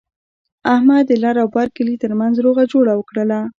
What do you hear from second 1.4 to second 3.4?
او بر کلي ترمنځ روغه جوړه وکړله.